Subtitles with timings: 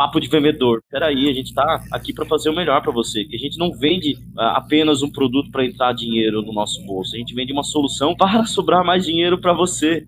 [0.00, 0.82] papo de vendedor.
[0.90, 3.22] Peraí, a gente tá aqui para fazer o melhor para você.
[3.22, 7.14] Que a gente não vende uh, apenas um produto para entrar dinheiro no nosso bolso.
[7.14, 10.06] A gente vende uma solução para sobrar mais dinheiro para você.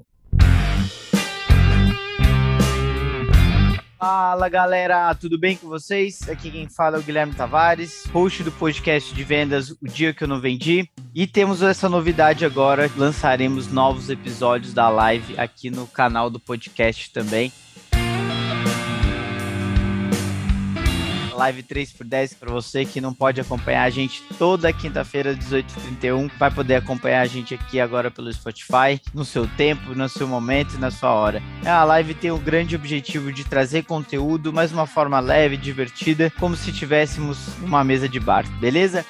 [3.99, 6.27] Fala galera, tudo bem com vocês?
[6.27, 10.24] Aqui quem fala é o Guilherme Tavares, host do podcast de vendas O Dia Que
[10.24, 10.88] Eu Não Vendi.
[11.14, 17.12] E temos essa novidade agora, lançaremos novos episódios da live aqui no canal do podcast
[17.12, 17.52] também.
[21.33, 26.30] Live 3x10 para você que não pode acompanhar a gente toda quinta-feira, 18h31.
[26.39, 30.75] Vai poder acompanhar a gente aqui agora pelo Spotify, no seu tempo, no seu momento
[30.75, 31.42] e na sua hora.
[31.65, 36.33] A live tem o grande objetivo de trazer conteúdo, mas de uma forma leve, divertida,
[36.39, 39.05] como se tivéssemos uma mesa de bar, beleza?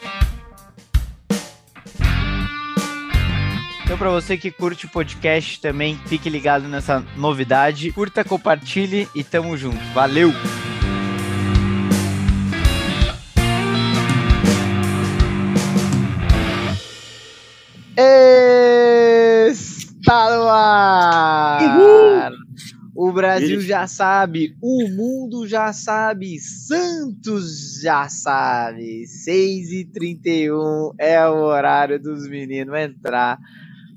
[3.85, 7.93] Então, para você que curte o podcast também, fique ligado nessa novidade.
[7.93, 9.77] Curta, compartilhe e tamo junto.
[9.93, 10.33] Valeu!
[20.13, 21.79] Está no ar!
[21.81, 22.37] Uhul.
[22.95, 29.05] O Brasil já sabe, o mundo já sabe, Santos já sabe.
[29.07, 33.39] 6h31 é o horário dos meninos entrar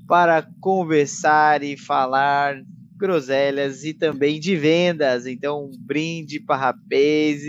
[0.08, 2.62] para conversar e falar
[2.96, 5.26] groselhas e também de vendas.
[5.26, 7.42] Então, um brinde para rapaz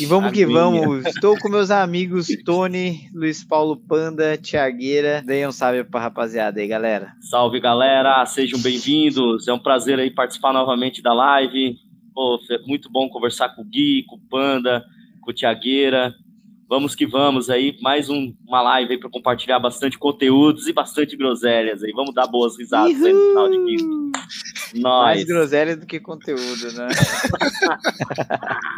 [0.00, 1.04] e vamos que vamos.
[1.06, 5.22] Estou com meus amigos Tony, Luiz Paulo Panda, Tiagueira.
[5.22, 7.12] Deem um salve pra rapaziada aí, galera.
[7.20, 8.24] Salve, galera.
[8.26, 9.48] Sejam bem-vindos.
[9.48, 11.76] É um prazer aí participar novamente da live.
[12.14, 14.84] Pô, é muito bom conversar com o Gui, com o Panda,
[15.20, 16.14] com o Tiagueira.
[16.68, 21.16] Vamos que vamos aí, mais um, uma live aí para compartilhar bastante conteúdos e bastante
[21.16, 21.92] groselhas aí.
[21.92, 24.18] Vamos dar boas risadas aí no final de quinta.
[24.80, 26.88] Mais groselha do que conteúdo, né?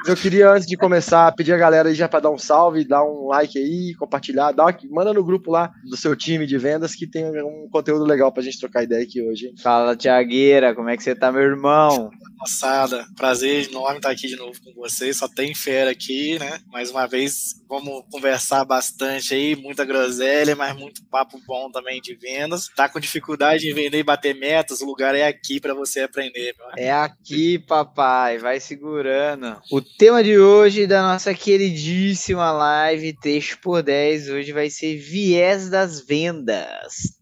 [0.07, 3.05] Eu queria, antes de começar, pedir a galera aí já para dar um salve, dar
[3.05, 7.07] um like aí, compartilhar, dá, manda no grupo lá do seu time de vendas que
[7.07, 9.47] tem um conteúdo legal pra gente trocar ideia aqui hoje.
[9.47, 9.55] Hein?
[9.63, 12.11] Fala, Tiagueira, como é que você tá, meu irmão?
[12.39, 15.17] Moçada, prazer enorme estar aqui de novo com vocês.
[15.17, 16.61] Só tem fera aqui, né?
[16.71, 22.15] Mais uma vez, vamos conversar bastante aí, muita groselha, mas muito papo bom também de
[22.15, 22.69] vendas.
[22.77, 26.55] Tá com dificuldade em vender e bater metas, o lugar é aqui para você aprender,
[26.59, 26.67] meu.
[26.77, 29.61] É aqui, papai, vai segurando.
[29.71, 35.71] O tema de hoje da nossa queridíssima live Texto por 10 hoje vai ser viés
[35.71, 37.17] das vendas.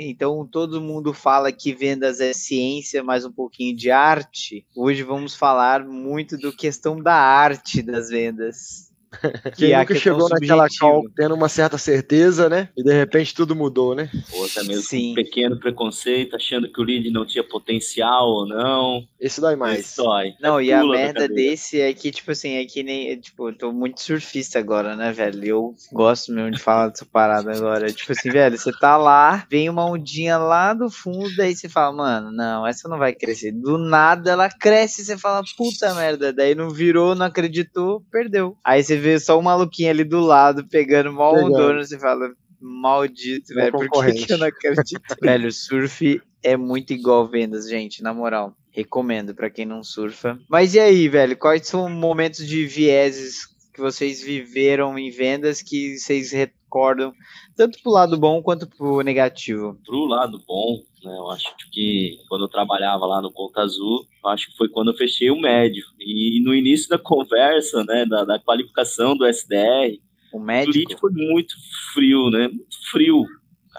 [0.00, 4.66] Então todo mundo fala que vendas é ciência, mas um pouquinho de arte.
[4.76, 8.93] Hoje vamos falar muito do questão da arte das vendas.
[9.56, 12.68] Quem que nunca chegou naquela call tendo uma certa certeza, né?
[12.76, 14.10] E de repente tudo mudou, né?
[14.32, 15.12] Ou até mesmo Sim.
[15.12, 19.06] um pequeno preconceito, achando que o lead não tinha potencial ou não.
[19.20, 19.80] Esse dói mais.
[19.80, 20.34] Esse dói.
[20.40, 23.18] Não, é e a merda desse é que, tipo assim, é que nem.
[23.18, 25.44] Tipo, eu tô muito surfista agora, né, velho?
[25.44, 27.92] Eu gosto mesmo de falar dessa parada agora.
[27.92, 31.94] Tipo assim, velho, você tá lá, vem uma ondinha lá do fundo, daí você fala,
[31.94, 33.52] mano, não, essa não vai crescer.
[33.52, 36.32] Do nada ela cresce e você fala, puta merda.
[36.32, 38.56] Daí não virou, não acreditou, perdeu.
[38.64, 42.32] Aí você vê só um maluquinho ali do lado pegando mal o dono, você fala,
[42.60, 45.02] maldito, velho, por que, que eu não acredito?
[45.20, 48.56] velho, surf é muito igual vendas, gente, na moral.
[48.70, 50.38] Recomendo para quem não surfa.
[50.48, 55.98] Mas e aí, velho, quais são momentos de vieses que vocês viveram em vendas que
[55.98, 56.32] vocês
[56.74, 57.14] recordam,
[57.56, 59.78] tanto pro lado bom quanto pro negativo?
[59.86, 64.30] Pro lado bom, né, eu acho que quando eu trabalhava lá no Conta Azul, eu
[64.30, 65.84] acho que foi quando eu fechei o médio.
[66.00, 70.00] E no início da conversa, né, da, da qualificação do SDR,
[70.32, 70.76] o médico?
[70.76, 71.54] O lead foi muito
[71.92, 72.48] frio, né?
[72.48, 73.24] Muito frio.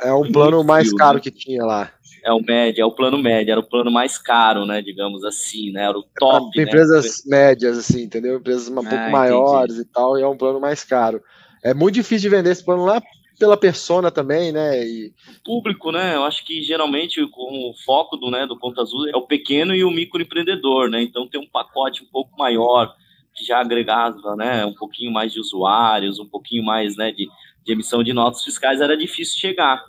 [0.01, 1.21] É o plano mais frio, caro né?
[1.21, 1.91] que tinha lá.
[2.23, 4.81] É o médio, é o plano médio, era o plano mais caro, né?
[4.81, 5.83] Digamos assim, né?
[5.83, 6.57] Era o top.
[6.57, 7.37] É empresas né?
[7.37, 8.37] médias, assim, entendeu?
[8.37, 11.21] Empresas um ah, pouco maiores e tal, e é um plano mais caro.
[11.65, 13.01] É muito difícil de vender esse plano lá
[13.39, 14.85] pela persona também, né?
[14.85, 15.11] E...
[15.43, 16.15] Público, né?
[16.15, 19.83] Eu acho que geralmente o foco do, né, do Conta Azul é o pequeno e
[19.83, 21.01] o microempreendedor, né?
[21.01, 22.93] Então tem um pacote um pouco maior
[23.33, 24.63] que já agregava, né?
[24.63, 27.11] Um pouquinho mais de usuários, um pouquinho mais, né?
[27.11, 27.27] De,
[27.65, 29.83] de emissão de notas fiscais era difícil chegar.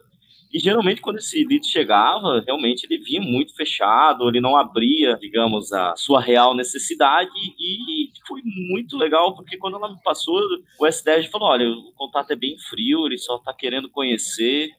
[0.52, 5.72] E geralmente, quando esse lead chegava, realmente ele vinha muito fechado, ele não abria, digamos,
[5.72, 7.30] a sua real necessidade.
[7.58, 10.40] E foi muito legal, porque quando ela me passou,
[10.78, 14.70] o S10 falou: olha, o contato é bem frio, ele só está querendo conhecer.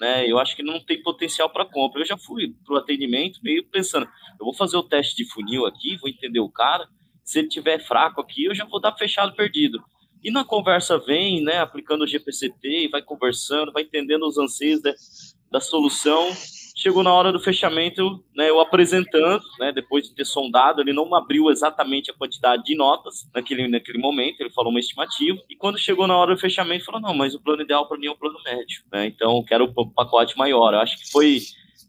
[0.00, 2.00] Né, eu acho que não tem potencial para compra.
[2.00, 4.04] Eu já fui para o atendimento meio pensando,
[4.38, 6.88] eu vou fazer o teste de funil aqui, vou entender o cara.
[7.22, 9.80] Se ele tiver fraco aqui, eu já vou dar fechado perdido.
[10.22, 14.92] E na conversa vem, né, aplicando o GPCT, vai conversando, vai entendendo os anseios da,
[15.50, 16.30] da solução.
[16.76, 21.14] chegou na hora do fechamento, né, eu apresentando, né, depois de ter sondado, ele não
[21.14, 25.78] abriu exatamente a quantidade de notas naquele, naquele momento, ele falou uma estimativa, e quando
[25.78, 28.16] chegou na hora do fechamento, falou, não, mas o plano ideal para mim é o
[28.16, 30.72] plano médio, né, então quero o pacote maior.
[30.72, 31.40] Eu acho que foi,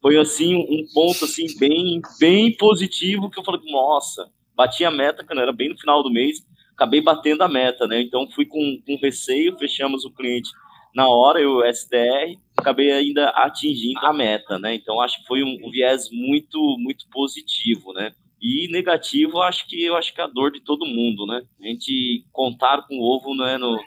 [0.02, 5.24] foi assim, um ponto assim, bem, bem positivo, que eu falei, nossa, bati a meta,
[5.24, 6.40] que era bem no final do mês,
[6.74, 10.50] acabei batendo a meta, né, então fui com, com receio, fechamos o cliente
[10.94, 14.76] na hora, eu, o SDR, acabei ainda atingindo a meta, né?
[14.76, 18.12] Então acho que foi um, um viés muito muito positivo, né?
[18.42, 21.44] E negativo, acho que eu acho que é a dor de todo mundo, né?
[21.62, 23.80] A gente contar com o ovo não é no,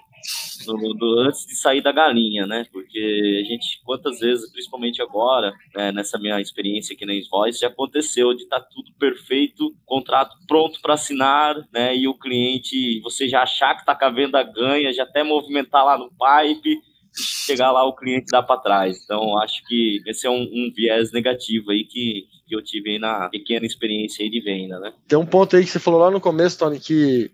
[0.66, 2.66] no, no, antes de sair da galinha, né?
[2.72, 7.68] Porque a gente, quantas vezes, principalmente agora, né, nessa minha experiência aqui na Invoice, já
[7.68, 11.96] aconteceu de estar tá tudo perfeito, contrato pronto para assinar, né?
[11.96, 15.84] E o cliente, você já achar que está com a venda ganha, já até movimentar
[15.84, 16.80] lá no pipe,
[17.16, 19.00] chegar lá o cliente dá para trás.
[19.04, 22.98] Então, acho que esse é um, um, viés negativo aí que, que eu tive aí
[22.98, 24.92] na pequena experiência aí de venda, né?
[25.06, 27.30] Tem um ponto aí que você falou lá no começo, Tony, que,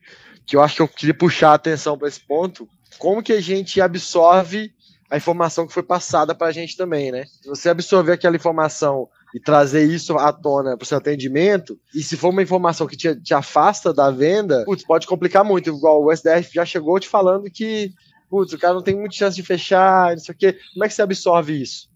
[0.46, 2.69] que eu acho que eu queria puxar a atenção para esse ponto.
[2.98, 4.72] Como que a gente absorve
[5.10, 7.25] a informação que foi passada para a gente também, né?
[7.42, 12.02] Se você absorver aquela informação e trazer isso à tona para o seu atendimento, e
[12.02, 16.04] se for uma informação que te, te afasta da venda, putz, pode complicar muito, igual
[16.04, 17.92] o SDR já chegou te falando que
[18.31, 20.56] putz, o cara não tem muita chance de fechar, não sei o quê.
[20.72, 21.88] Como é que você absorve isso?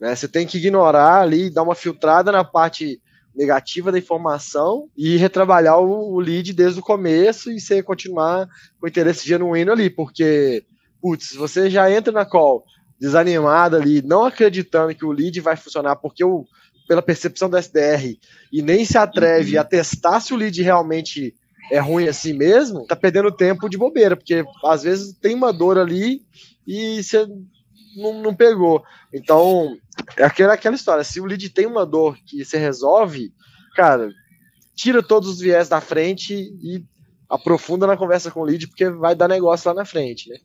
[0.00, 0.14] Né?
[0.14, 3.02] Você tem que ignorar ali, dar uma filtrada na parte
[3.40, 8.46] negativa da informação e retrabalhar o, o lead desde o começo e você continuar
[8.78, 10.62] com interesse genuíno ali, porque,
[11.00, 12.64] putz, você já entra na call
[13.00, 16.44] desanimado ali, não acreditando que o lead vai funcionar, porque o,
[16.86, 18.18] pela percepção do SDR,
[18.52, 19.62] e nem se atreve uhum.
[19.62, 21.34] a testar se o lead realmente
[21.72, 25.78] é ruim assim mesmo, tá perdendo tempo de bobeira, porque às vezes tem uma dor
[25.78, 26.20] ali
[26.66, 27.26] e você
[27.96, 28.82] não, não pegou.
[29.12, 29.76] Então,
[30.16, 31.04] é aquela, aquela história.
[31.04, 33.32] Se o lead tem uma dor que você resolve,
[33.74, 34.10] cara,
[34.74, 36.84] tira todos os viés da frente e
[37.28, 40.36] aprofunda na conversa com o lead, porque vai dar negócio lá na frente, né?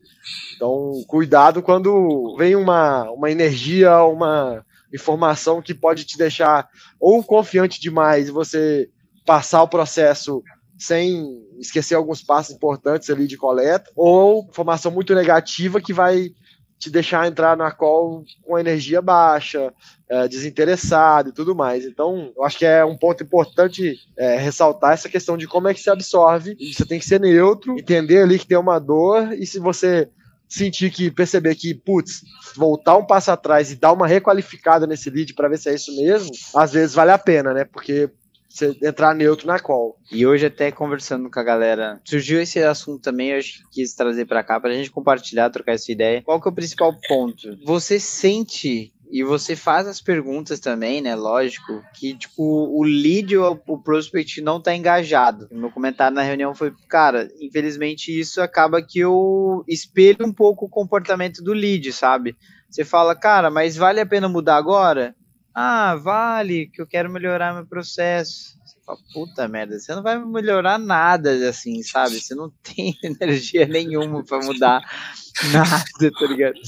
[0.56, 4.64] Então, cuidado quando vem uma, uma energia, uma
[4.94, 6.70] informação que pode te deixar
[7.00, 8.88] ou confiante demais e você
[9.26, 10.44] passar o processo
[10.78, 11.26] sem
[11.58, 16.30] esquecer alguns passos importantes ali de coleta, ou informação muito negativa que vai
[16.78, 19.74] te deixar entrar na call com energia baixa,
[20.10, 21.86] é, desinteressado e tudo mais.
[21.86, 25.74] Então, eu acho que é um ponto importante é, ressaltar essa questão de como é
[25.74, 26.56] que se absorve.
[26.74, 30.10] Você tem que ser neutro, entender ali que tem uma dor, e se você
[30.48, 32.22] sentir que, perceber que, putz,
[32.56, 35.96] voltar um passo atrás e dar uma requalificada nesse lead para ver se é isso
[35.96, 37.66] mesmo, às vezes vale a pena, né?
[37.66, 38.10] Porque
[38.58, 39.98] você entrar neutro na call.
[40.12, 43.42] E hoje até conversando com a galera, surgiu esse assunto também, eu
[43.72, 46.22] quis trazer para cá pra gente compartilhar, trocar essa ideia.
[46.22, 47.58] Qual que é o principal ponto?
[47.66, 51.16] Você sente e você faz as perguntas também, né?
[51.16, 55.48] Lógico, que tipo, o lead ou o prospect não tá engajado.
[55.52, 60.66] O meu comentário na reunião foi, cara, infelizmente isso acaba que eu espelho um pouco
[60.66, 62.36] o comportamento do lead, sabe?
[62.70, 65.16] Você fala, cara, mas vale a pena mudar agora?
[65.58, 68.60] Ah, vale, que eu quero melhorar meu processo.
[68.66, 72.20] Você fala, puta merda, você não vai melhorar nada assim, sabe?
[72.20, 74.82] Você não tem energia nenhuma para mudar
[75.54, 76.60] nada, tá ligado?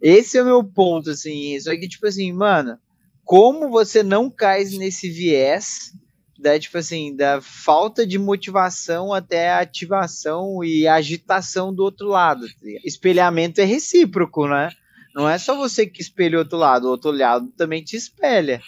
[0.00, 1.58] Esse é o meu ponto, assim.
[1.58, 2.78] Só que, tipo assim, mano,
[3.24, 5.92] como você não cai nesse viés
[6.38, 12.46] da, tipo assim, da falta de motivação até a ativação e agitação do outro lado.
[12.46, 14.70] Tá Espelhamento é recíproco, né?
[15.14, 18.60] Não é só você que espelha o outro lado, o outro lado também te espelha.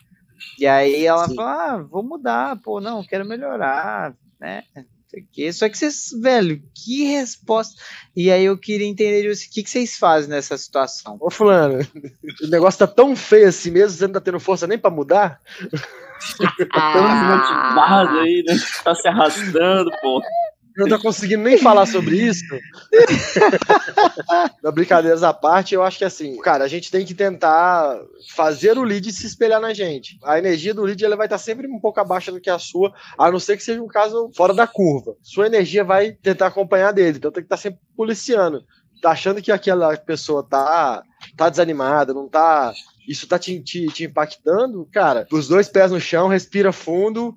[0.58, 1.34] E aí ela Sim.
[1.34, 4.64] fala: ah, vou mudar, pô, não, quero melhorar, né?
[5.52, 7.80] Só que vocês, velho, que resposta.
[8.16, 11.18] E aí eu queria entender o que, que vocês fazem nessa situação.
[11.20, 11.87] Ô, Fulano,
[12.42, 15.38] o negócio tá tão feio assim mesmo, você não tá tendo força nem pra mudar?
[16.72, 18.54] tá tão desmotivado aí, né?
[18.82, 20.22] Tá se arrastando, pô
[20.76, 22.44] não tô conseguindo nem falar sobre isso.
[24.62, 28.00] da brincadeiras à parte, eu acho que assim, cara, a gente tem que tentar
[28.34, 30.18] fazer o lead se espelhar na gente.
[30.24, 32.92] A energia do lead ela vai estar sempre um pouco abaixo do que a sua,
[33.18, 35.14] a não ser que seja um caso fora da curva.
[35.22, 38.64] Sua energia vai tentar acompanhar dele, então tem que estar sempre policiando.
[39.00, 41.02] Tá achando que aquela pessoa tá,
[41.36, 42.72] tá desanimada, não tá
[43.06, 47.34] isso tá te, te, te, impactando, cara, os dois pés no chão, respira fundo,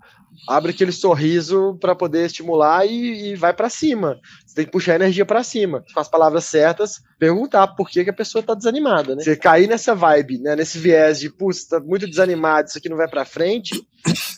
[0.48, 4.20] abre aquele sorriso para poder estimular e, e vai para cima.
[4.46, 5.84] Você tem que puxar a energia para cima.
[5.94, 9.24] Com as palavras certas, perguntar por que, que a pessoa tá desanimada, né?
[9.24, 12.98] Você cair nessa vibe, né, nesse viés de, putz, tá muito desanimado, isso aqui não
[12.98, 13.82] vai para frente,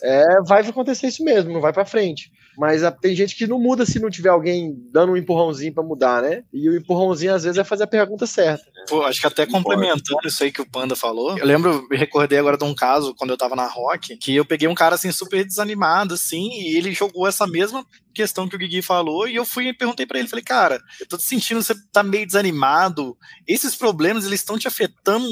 [0.02, 2.30] é, vai acontecer isso mesmo, não vai para frente.
[2.58, 5.84] Mas a, tem gente que não muda se não tiver alguém dando um empurrãozinho para
[5.84, 6.42] mudar, né?
[6.52, 8.64] E o empurrãozinho às vezes é fazer a pergunta certa.
[8.88, 12.36] Pô, acho que até complementando isso aí que o Panda falou, eu lembro, me recordei
[12.36, 15.12] agora de um caso quando eu tava na Rock, que eu peguei um cara assim
[15.12, 19.44] super desanimado assim, e ele jogou essa mesma questão que o Gui falou, e eu
[19.44, 23.76] fui e perguntei para ele, falei, cara, eu tô sentindo você tá meio desanimado, esses
[23.76, 25.28] problemas eles estão te afetando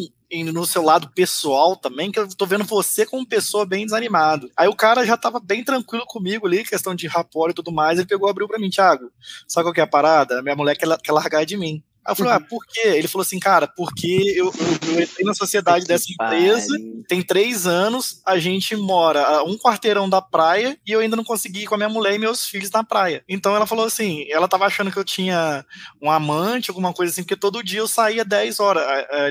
[0.53, 4.51] no seu lado pessoal também, que eu tô vendo você como pessoa bem desanimado.
[4.57, 7.99] Aí o cara já tava bem tranquilo comigo ali, questão de rapor e tudo mais,
[7.99, 9.11] ele pegou, abriu pra mim, Thiago,
[9.47, 10.43] sabe qual que é a parada?
[10.43, 11.83] Minha mulher quer, quer largar de mim.
[12.07, 12.89] Aí eu falei, ah, por quê?
[12.89, 16.77] Ele falou assim, cara, porque eu, eu, eu entrei na sociedade dessa empresa,
[17.09, 21.25] tem três anos, a gente mora a um quarteirão da praia e eu ainda não
[21.25, 23.25] consegui ir com a minha mulher e meus filhos na praia.
[23.29, 25.65] Então ela falou assim, ela tava achando que eu tinha
[26.01, 28.85] um amante, alguma coisa assim, porque todo dia eu saía 10 horas.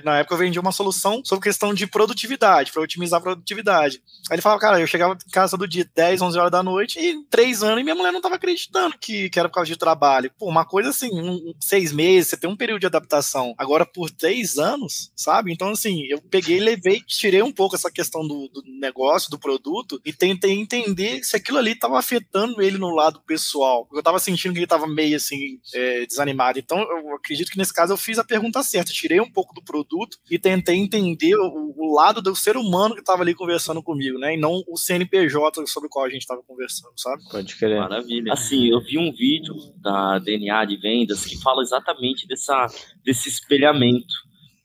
[0.03, 4.01] Na época eu vendia uma solução sobre questão de produtividade, para otimizar a produtividade.
[4.29, 6.99] Aí ele falava, cara, eu chegava em casa do dia 10, 11 horas da noite
[6.99, 9.77] e três anos e minha mulher não tava acreditando que, que era por causa de
[9.77, 10.31] trabalho.
[10.37, 13.53] Pô, uma coisa assim, um, seis meses, você tem um período de adaptação.
[13.59, 15.53] Agora, por três anos, sabe?
[15.53, 20.01] Então, assim, eu peguei, levei, tirei um pouco essa questão do, do negócio, do produto,
[20.03, 23.87] e tentei entender se aquilo ali estava afetando ele no lado pessoal.
[23.93, 26.57] Eu estava sentindo que ele estava meio assim, é, desanimado.
[26.57, 28.91] Então, eu acredito que nesse caso eu fiz a pergunta certa.
[28.91, 33.01] Tirei um pouco do produto e tentei entender o, o lado do ser humano que
[33.01, 34.33] estava ali conversando comigo, né?
[34.33, 37.21] E não o CNPJ sobre o qual a gente estava conversando, sabe?
[37.29, 37.79] Pode querer.
[37.79, 38.33] Maravilha.
[38.33, 42.54] Assim, eu vi um vídeo da DNA de vendas que fala exatamente dessa
[43.03, 44.13] desse espelhamento.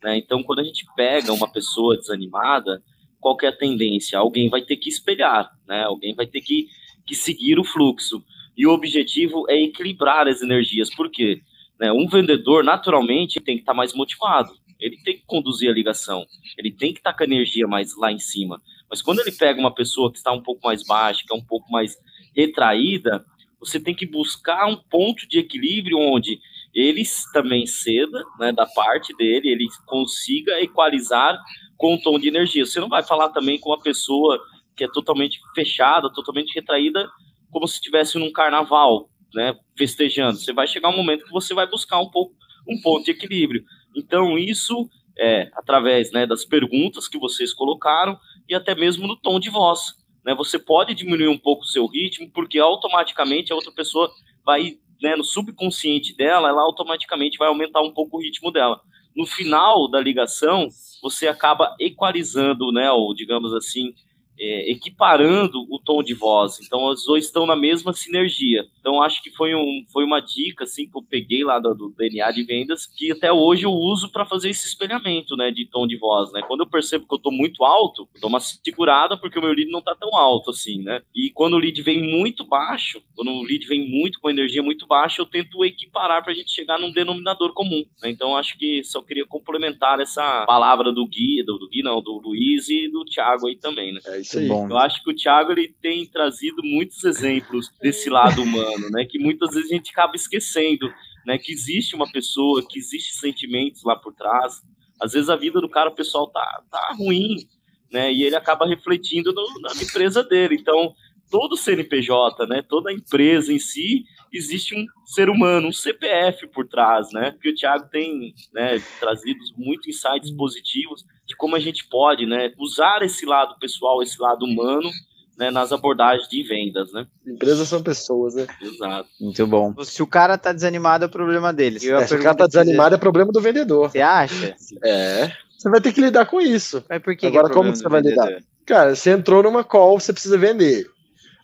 [0.02, 0.18] Né?
[0.18, 2.82] Então, quando a gente pega uma pessoa desanimada,
[3.20, 4.18] qual é a tendência?
[4.18, 5.85] Alguém vai ter que espelhar, né?
[5.85, 6.68] alguém vai ter que,
[7.06, 8.25] que seguir o fluxo.
[8.56, 10.94] E o objetivo é equilibrar as energias.
[10.94, 11.42] Por quê?
[11.78, 11.92] Né?
[11.92, 14.52] Um vendedor, naturalmente, tem que estar mais motivado.
[14.78, 16.26] Ele tem que conduzir a ligação.
[16.56, 18.61] Ele tem que estar com a energia mais lá em cima.
[18.88, 21.44] Mas quando ele pega uma pessoa que está um pouco mais baixa, que é um
[21.44, 21.97] pouco mais
[22.35, 23.25] retraída,
[23.61, 26.40] você tem que buscar um ponto de equilíbrio onde
[26.74, 31.38] ele também ceda, né, da parte dele, ele consiga equalizar
[31.76, 32.64] com o tom de energia.
[32.64, 34.40] Você não vai falar também com uma pessoa
[34.76, 37.08] que é totalmente fechada, totalmente retraída,
[37.50, 40.38] como se estivesse num carnaval, né, festejando.
[40.38, 42.34] Você vai chegar um momento que você vai buscar um pouco
[42.68, 43.64] um ponto de equilíbrio.
[43.96, 49.40] Então isso é através, né, das perguntas que vocês colocaram e até mesmo no tom
[49.40, 49.94] de voz.
[50.24, 54.10] Né, você pode diminuir um pouco o seu ritmo, porque automaticamente a outra pessoa
[54.44, 58.80] vai né, no subconsciente dela, ela automaticamente vai aumentar um pouco o ritmo dela.
[59.16, 60.69] No final da ligação,
[61.02, 63.95] você acaba equalizando, né, ou digamos assim,
[64.40, 66.59] é, equiparando o tom de voz.
[66.64, 68.66] Então, os dois estão na mesma sinergia.
[68.80, 71.90] Então, acho que foi, um, foi uma dica assim, que eu peguei lá do, do
[71.90, 75.87] DNA de vendas, que até hoje eu uso para fazer esse espelhamento né, de tom
[75.87, 76.32] de voz.
[76.32, 76.40] Né?
[76.47, 79.52] Quando eu percebo que eu estou muito alto, eu dou uma segurada porque o meu
[79.52, 80.82] lead não está tão alto assim.
[80.82, 81.02] Né?
[81.14, 84.87] E quando o lead vem muito baixo, quando o lead vem muito com energia muito
[84.87, 87.85] baixa, eu tento equiparar para a gente chegar num denominador comum.
[88.02, 88.09] Né?
[88.09, 92.18] Então, acho que só queria complementar essa palavra do Gui, do, do Gui não, do
[92.18, 93.92] Luiz e do Thiago aí também.
[93.92, 94.00] Né?
[94.06, 94.49] É isso aí.
[94.49, 94.68] Bom.
[94.68, 99.04] Eu acho que o Thiago ele tem trazido muitos exemplos desse lado humano, né?
[99.04, 100.92] Que muitas vezes a gente acaba esquecendo,
[101.26, 101.38] né?
[101.38, 104.62] Que existe uma pessoa, que existe sentimentos lá por trás.
[105.00, 107.46] Às vezes a vida do cara, o pessoal tá, tá ruim,
[107.90, 108.12] né?
[108.12, 110.56] E ele acaba refletindo no, na empresa dele.
[110.56, 110.94] Então,
[111.30, 112.62] todo CNPJ, né?
[112.68, 117.34] Toda empresa em si existe um ser humano, um CPF por trás, né?
[117.40, 122.52] Que o Thiago tem, né, trazido muitos insights positivos de como a gente pode, né,
[122.58, 124.90] usar esse lado pessoal, esse lado humano,
[125.38, 127.06] né, nas abordagens de vendas, né?
[127.26, 128.46] Empresas são pessoas, né?
[128.60, 129.08] Exato.
[129.18, 129.75] Muito bom.
[129.84, 131.76] Se o cara tá desanimado, é problema dele.
[131.76, 133.90] É, se o cara tá desanimado, é problema do vendedor.
[133.90, 134.54] Você acha?
[134.84, 135.32] É.
[135.56, 136.84] Você vai ter que lidar com isso.
[136.88, 138.42] Mas por que Agora, que é como você vai lidar?
[138.66, 140.87] Cara, você entrou numa call, você precisa vender.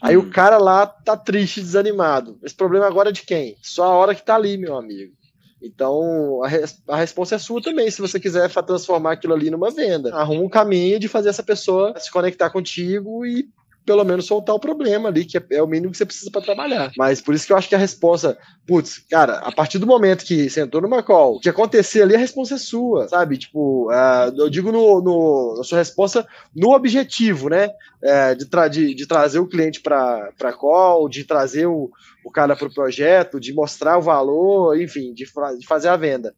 [0.00, 0.20] Aí hum.
[0.20, 2.38] o cara lá tá triste, desanimado.
[2.42, 3.56] Esse problema agora é de quem?
[3.62, 5.14] Só a hora que tá ali, meu amigo.
[5.60, 9.70] Então, a, res a resposta é sua também, se você quiser transformar aquilo ali numa
[9.70, 10.14] venda.
[10.14, 13.48] Arruma um caminho de fazer essa pessoa se conectar contigo e
[13.86, 16.42] pelo menos soltar o problema ali, que é, é o mínimo que você precisa para
[16.42, 16.92] trabalhar.
[16.96, 20.24] Mas por isso que eu acho que a resposta, putz, cara, a partir do momento
[20.24, 23.38] que você entrou numa call, o que acontecer ali, a resposta é sua, sabe?
[23.38, 27.70] Tipo, uh, eu digo no, no, na sua resposta no objetivo, né?
[28.02, 31.90] É, de, tra de, de, trazer o cliente para call, de trazer o,
[32.24, 36.34] o cara para o projeto, de mostrar o valor, enfim, de, de fazer a venda.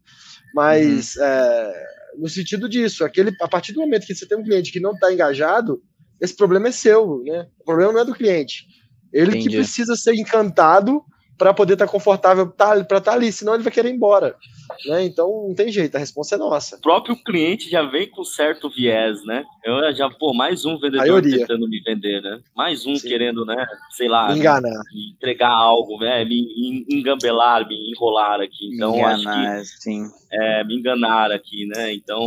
[0.55, 1.25] Mas uhum.
[1.25, 1.87] é,
[2.19, 4.93] no sentido disso, aquele, a partir do momento que você tem um cliente que não
[4.93, 5.83] está engajado,
[6.21, 7.47] esse problema é seu, né?
[7.61, 8.67] O problema não é do cliente.
[9.13, 9.49] Ele Entendi.
[9.49, 11.03] que precisa ser encantado
[11.39, 13.95] para poder estar tá confortável tá, para estar tá ali, senão ele vai querer ir
[13.95, 14.37] embora.
[14.87, 15.05] né?
[15.05, 16.77] Então não tem jeito, a resposta é nossa.
[16.77, 19.45] O próprio cliente já vem com certo viés, né?
[19.65, 22.41] Eu já, pô, mais um vendedor tentando me vender, né?
[22.57, 23.09] Mais um Sim.
[23.09, 23.65] querendo, né?
[23.93, 24.83] Sei lá, Me enganar.
[24.93, 26.25] me entregar algo, né?
[26.25, 28.75] Me en- engambelar, me enrolar aqui.
[28.75, 30.03] Então, acho que Enganar, sim.
[30.33, 31.95] é, me enganar aqui, né?
[31.95, 32.21] Então,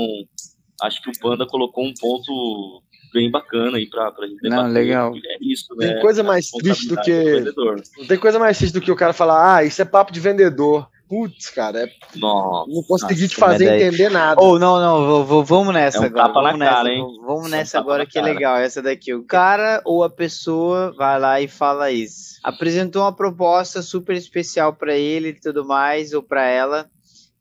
[0.81, 2.81] acho que o Panda colocou um ponto
[3.13, 5.13] bem bacana aí pra, pra gente Não, legal.
[5.15, 6.01] É isso, Tem né?
[6.01, 7.11] coisa mais triste do que.
[7.11, 7.81] vendedor.
[7.97, 10.19] Não tem coisa mais triste do que o cara falar, ah, isso é papo de
[10.19, 10.87] vendedor.
[11.09, 12.71] Putz, cara, é, Nossa.
[12.71, 14.41] não consegui te fazer daí- entender nada.
[14.41, 16.27] Ou não, não, vou- vou- vamos nessa É um agora.
[16.29, 17.03] tapa na vamos nessa, cara, hein?
[17.25, 19.13] Vamos É um nessa tapa agora que é legal, essa daqui.
[19.13, 22.39] O cara ou a pessoa vai lá e fala isso.
[22.45, 26.89] Apresentou uma proposta super especial pra ele e tudo mais, ou pra ela,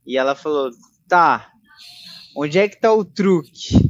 [0.04, 0.70] e ela falou:
[1.08, 1.46] tá,
[2.36, 3.89] onde é que tá o truque?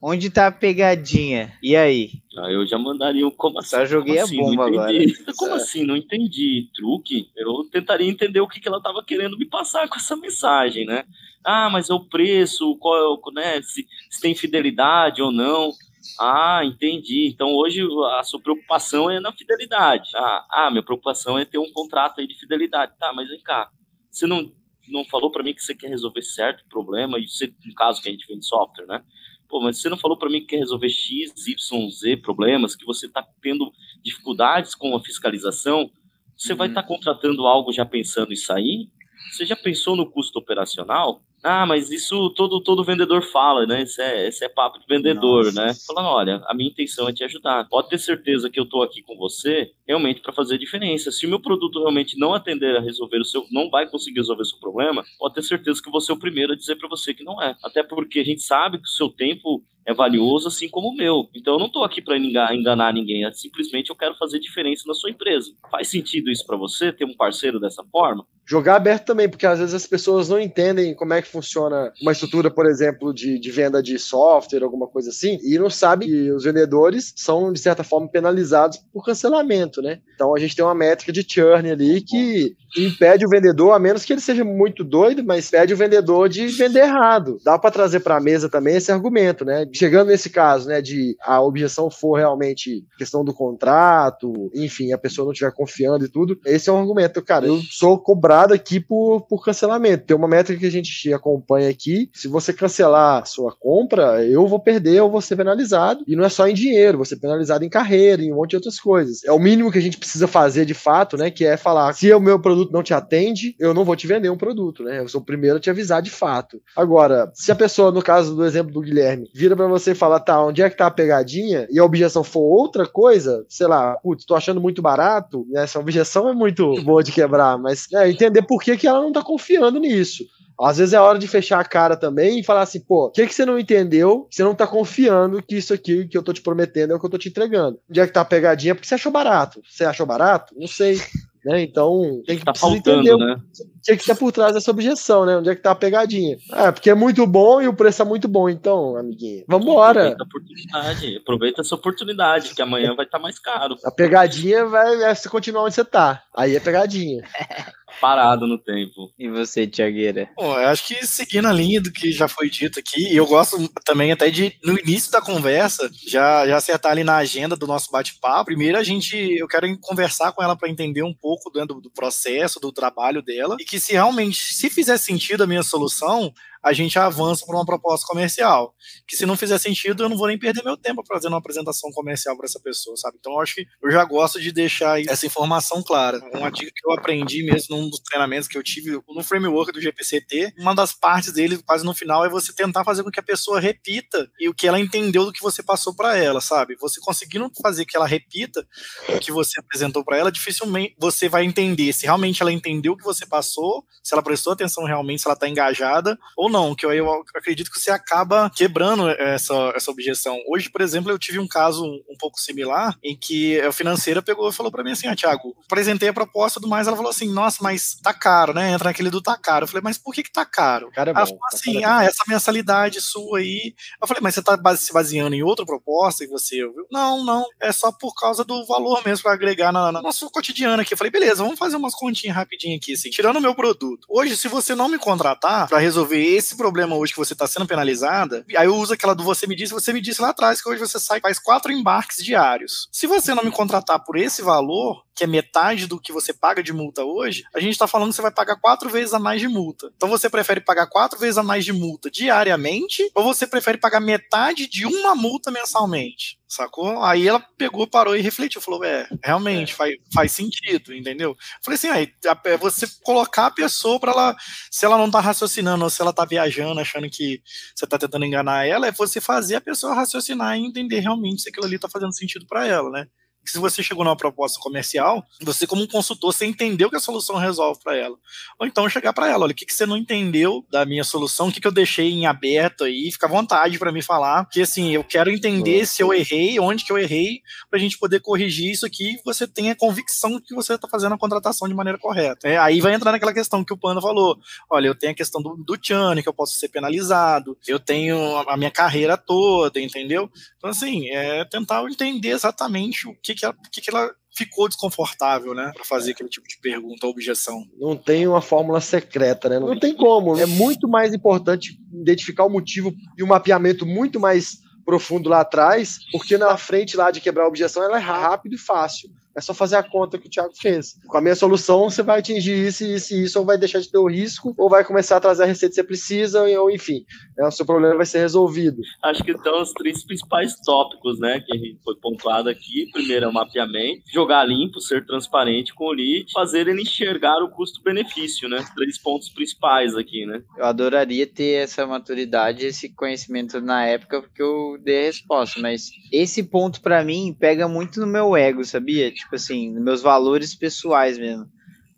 [0.00, 1.52] Onde tá a pegadinha?
[1.60, 2.22] E aí?
[2.38, 3.70] Aí eu já mandaria um como assim?
[3.70, 4.36] Só joguei Como a assim?
[4.36, 5.24] bomba entendi.
[5.36, 5.56] Como É.
[5.56, 5.84] assim?
[5.84, 6.70] Não entendi.
[6.72, 7.30] Truque?
[7.36, 11.04] Eu tentaria entender o que, que ela estava querendo me passar com essa mensagem, né?
[11.44, 13.60] Ah, mas é o preço, qual é o, né?
[13.62, 15.72] Se, se tem fidelidade ou não.
[16.20, 17.26] Ah, entendi.
[17.26, 17.82] Então hoje
[18.18, 20.10] a sua preocupação é na fidelidade.
[20.14, 22.92] Ah, ah minha preocupação é ter um contrato aí de fidelidade.
[23.00, 23.68] Tá, mas vem cá.
[24.10, 24.48] Você não,
[24.88, 28.08] não falou para mim que você quer resolver certo problema, e você, no caso que
[28.08, 29.02] a gente vende software, né?
[29.48, 32.84] Pô, mas você não falou para mim que quer resolver X, Y, Z problemas, que
[32.84, 35.90] você está tendo dificuldades com a fiscalização?
[36.36, 36.72] Você vai Uhum.
[36.72, 38.88] estar contratando algo já pensando em sair?
[39.32, 41.22] Você já pensou no custo operacional?
[41.42, 43.82] Ah, mas isso todo, todo vendedor fala, né?
[43.82, 45.66] Esse é, esse é papo de vendedor, Nossa.
[45.66, 45.74] né?
[45.86, 47.68] Falando, olha, a minha intenção é te ajudar.
[47.68, 51.12] Pode ter certeza que eu tô aqui com você realmente para fazer a diferença.
[51.12, 54.42] Se o meu produto realmente não atender a resolver o seu, não vai conseguir resolver
[54.42, 56.88] o seu problema, pode ter certeza que eu vou ser o primeiro a dizer para
[56.88, 57.56] você que não é.
[57.62, 61.28] Até porque a gente sabe que o seu tempo é valioso, assim como o meu.
[61.34, 64.92] Então eu não tô aqui para enganar ninguém, é simplesmente eu quero fazer diferença na
[64.92, 65.50] sua empresa.
[65.70, 68.26] Faz sentido isso para você ter um parceiro dessa forma?
[68.46, 72.12] Jogar aberto também, porque às vezes as pessoas não entendem como é que funciona uma
[72.12, 76.32] estrutura, por exemplo, de, de venda de software, alguma coisa assim, e não sabem que
[76.32, 80.00] os vendedores são, de certa forma, penalizados por cancelamento, né?
[80.14, 84.04] Então a gente tem uma métrica de churn ali que impede o vendedor, a menos
[84.04, 87.38] que ele seja muito doido, mas impede o vendedor de vender errado.
[87.44, 89.66] Dá para trazer para a mesa também esse argumento, né?
[89.78, 95.24] Chegando nesse caso, né, de a objeção for realmente questão do contrato, enfim, a pessoa
[95.24, 97.22] não estiver confiando e tudo, esse é um argumento.
[97.22, 100.04] Cara, eu sou cobrado aqui por, por cancelamento.
[100.04, 102.10] Tem uma métrica que a gente acompanha aqui.
[102.12, 106.02] Se você cancelar sua compra, eu vou perder, eu vou ser penalizado.
[106.08, 108.56] E não é só em dinheiro, vou ser penalizado em carreira, em um monte de
[108.56, 109.22] outras coisas.
[109.24, 111.30] É o mínimo que a gente precisa fazer de fato, né?
[111.30, 114.28] Que é falar: se o meu produto não te atende, eu não vou te vender
[114.28, 114.98] um produto, né?
[114.98, 116.60] Eu sou o primeiro a te avisar de fato.
[116.74, 120.20] Agora, se a pessoa, no caso do exemplo do Guilherme, vira para você e fala,
[120.20, 121.66] tá, onde é que tá a pegadinha?
[121.70, 125.62] E a objeção for outra coisa, sei lá, putz, tô achando muito barato, né?
[125.62, 129.12] Essa objeção é muito boa de quebrar, mas é, entender por que, que ela não
[129.12, 130.24] tá confiando nisso.
[130.60, 133.26] Às vezes é hora de fechar a cara também e falar assim, pô, o que,
[133.26, 134.26] que você não entendeu?
[134.28, 137.06] Você não tá confiando que isso aqui que eu tô te prometendo é o que
[137.06, 137.78] eu tô te entregando.
[137.88, 138.74] Onde é que tá a pegadinha?
[138.74, 139.62] Porque você achou barato.
[139.68, 140.54] Você achou barato?
[140.58, 141.00] Não sei.
[141.48, 141.62] Né?
[141.62, 143.36] Então, tem que Tá faltando, entender né?
[143.36, 145.38] o que, que tá por trás dessa objeção, né?
[145.38, 146.36] Onde é que tá a pegadinha?
[146.52, 148.50] É, porque é muito bom e o preço é muito bom.
[148.50, 150.08] Então, amiguinho, vambora.
[150.08, 151.16] Aproveita a oportunidade.
[151.16, 153.76] Aproveita essa oportunidade, que amanhã vai estar mais caro.
[153.82, 156.22] A pegadinha vai é você continuar onde você tá.
[156.36, 157.22] Aí é pegadinha.
[158.00, 159.12] Parado no tempo.
[159.18, 160.28] E você, Tiagueira?
[160.36, 163.26] Bom, eu acho que seguindo a linha do que já foi dito aqui, e eu
[163.26, 167.66] gosto também até de, no início da conversa, já, já acertar ali na agenda do
[167.66, 168.46] nosso bate-papo.
[168.46, 172.60] Primeiro, a gente, eu quero conversar com ela para entender um pouco do, do processo,
[172.60, 176.98] do trabalho dela, e que se realmente, se fizer sentido a minha solução, a gente
[176.98, 178.74] avança para uma proposta comercial.
[179.06, 181.90] Que se não fizer sentido, eu não vou nem perder meu tempo fazendo uma apresentação
[181.92, 183.16] comercial para essa pessoa, sabe?
[183.20, 186.20] Então eu acho que eu já gosto de deixar essa informação clara.
[186.34, 189.80] Uma dica que eu aprendi mesmo num dos treinamentos que eu tive no framework do
[189.80, 193.22] GPCT, uma das partes dele, quase no final, é você tentar fazer com que a
[193.22, 196.76] pessoa repita e o que ela entendeu do que você passou para ela, sabe?
[196.80, 198.66] Você conseguindo fazer que ela repita
[199.08, 202.96] o que você apresentou para ela, dificilmente você vai entender se realmente ela entendeu o
[202.96, 206.84] que você passou, se ela prestou atenção realmente, se ela está engajada ou não, que
[206.84, 210.38] eu, eu acredito que você acaba quebrando essa, essa objeção.
[210.48, 214.48] Hoje, por exemplo, eu tive um caso um pouco similar em que a financeira pegou
[214.48, 217.32] e falou para mim assim: ah, Thiago, apresentei a proposta do mais, ela falou assim:
[217.32, 218.72] nossa, mas tá caro, né?
[218.72, 219.64] Entra naquele do tá caro.
[219.64, 220.90] Eu falei, mas por que que tá caro?
[220.92, 221.26] Cara, é ela bom.
[221.26, 223.74] falou assim: ah, essa mensalidade sua aí.
[224.00, 226.86] Eu falei, mas você tá se baseando em outra proposta que você ouviu?
[226.90, 230.82] Não, não, é só por causa do valor mesmo para agregar na, na nosso cotidiano
[230.82, 230.94] aqui.
[230.94, 234.06] Eu falei, beleza, vamos fazer umas continhas rapidinho aqui, assim, tirando o meu produto.
[234.08, 237.66] Hoje, se você não me contratar para resolver esse problema hoje que você está sendo
[237.66, 240.68] penalizada, aí eu uso aquela do você me disse, você me disse lá atrás que
[240.68, 242.88] hoje você sai faz quatro embarques diários.
[242.92, 246.62] Se você não me contratar por esse valor, que é metade do que você paga
[246.62, 249.40] de multa hoje, a gente está falando que você vai pagar quatro vezes a mais
[249.40, 249.90] de multa.
[249.96, 254.00] Então você prefere pagar quatro vezes a mais de multa diariamente ou você prefere pagar
[254.00, 256.37] metade de uma multa mensalmente?
[256.48, 257.04] Sacou?
[257.04, 258.60] Aí ela pegou, parou e refletiu.
[258.60, 259.76] Falou: é, realmente, é.
[259.76, 261.36] Faz, faz sentido, entendeu?
[261.62, 262.10] Falei assim: aí,
[262.44, 264.36] é você colocar a pessoa para ela,
[264.70, 267.42] se ela não tá raciocinando ou se ela tá viajando, achando que
[267.74, 271.50] você tá tentando enganar ela, é você fazer a pessoa raciocinar e entender realmente se
[271.50, 273.06] aquilo ali tá fazendo sentido para ela, né?
[273.50, 277.36] Se você chegou numa proposta comercial, você como um consultor, você entendeu que a solução
[277.36, 278.16] resolve para ela.
[278.58, 281.48] Ou então chegar para ela, olha, o que, que você não entendeu da minha solução,
[281.48, 284.62] o que, que eu deixei em aberto aí, fica à vontade para me falar, que
[284.62, 288.20] assim, eu quero entender se eu errei, onde que eu errei, para a gente poder
[288.20, 291.98] corrigir isso aqui e você tenha convicção que você está fazendo a contratação de maneira
[291.98, 292.48] correta.
[292.48, 294.38] É, aí vai entrar naquela questão que o Pano falou,
[294.70, 298.36] olha, eu tenho a questão do, do Tiane, que eu posso ser penalizado, eu tenho
[298.48, 300.30] a minha carreira toda, entendeu?
[300.56, 305.54] Então assim, é tentar entender exatamente o que que ela, que, que ela ficou desconfortável,
[305.54, 307.64] né, para fazer aquele tipo de pergunta ou objeção.
[307.78, 309.58] Não tem uma fórmula secreta, né?
[309.58, 310.38] Não, tem como.
[310.38, 315.98] É muito mais importante identificar o motivo e um mapeamento muito mais profundo lá atrás,
[316.10, 319.10] porque na frente lá de quebrar a objeção ela é rápido e fácil.
[319.36, 320.98] É só fazer a conta que o Thiago fez.
[321.06, 323.90] Com a minha solução, você vai atingir isso, isso e isso, ou vai deixar de
[323.90, 327.04] ter o risco, ou vai começar a trazer a receita que você precisa, ou enfim,
[327.38, 328.82] é, o seu problema vai ser resolvido.
[329.04, 332.90] Acho que estão os três principais tópicos, né, que foi pontuado aqui.
[332.92, 337.50] Primeiro é o mapeamento, jogar limpo, ser transparente com o lead, fazer ele enxergar o
[337.50, 338.64] custo-benefício, né?
[338.74, 340.42] Três pontos principais aqui, né?
[340.56, 345.90] Eu adoraria ter essa maturidade, esse conhecimento na época que eu dei a resposta, mas
[346.12, 349.10] esse ponto para mim pega muito no meu ego, sabia?
[349.10, 351.46] Tipo, tipo assim, meus valores pessoais mesmo.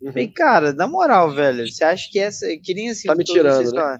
[0.01, 0.11] Uhum.
[0.11, 2.45] Bem, cara, na moral, velho, você acha que essa.
[2.57, 3.07] Que nem assim.
[3.07, 3.99] Tá me tirando, né?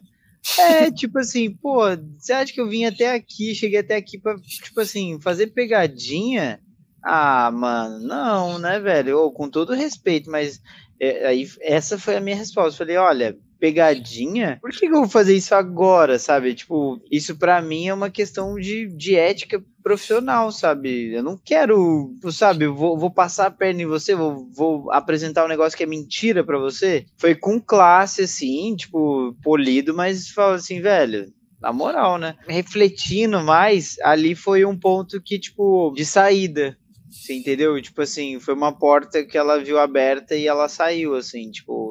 [0.59, 1.81] É, tipo assim, pô,
[2.17, 6.59] você acha que eu vim até aqui, cheguei até aqui pra, tipo assim, fazer pegadinha?
[7.03, 9.17] Ah, mano, não, né, velho?
[9.19, 10.61] Ou, com todo respeito, mas
[10.99, 12.79] é, aí, essa foi a minha resposta.
[12.79, 16.53] Falei, olha, pegadinha, por que, que, eu vou fazer isso agora, sabe?
[16.55, 21.13] Tipo, isso para mim é uma questão de, de ética profissional, sabe?
[21.13, 25.49] Eu não quero, sabe, vou, vou passar a perna em você, vou, vou apresentar um
[25.49, 27.05] negócio que é mentira para você.
[27.17, 32.35] Foi com classe, assim, tipo, polido, mas fala assim, velho, na moral, né?
[32.47, 36.77] Refletindo mais, ali foi um ponto que, tipo, de saída.
[37.09, 37.79] Você entendeu?
[37.81, 41.90] Tipo assim, foi uma porta que ela viu aberta e ela saiu, assim, tipo,